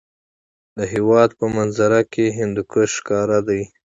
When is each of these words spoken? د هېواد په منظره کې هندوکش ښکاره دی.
د 0.77 0.79
هېواد 0.93 1.29
په 1.39 1.45
منظره 1.55 2.01
کې 2.13 2.25
هندوکش 2.39 2.89
ښکاره 2.99 3.39
دی. 3.47 3.61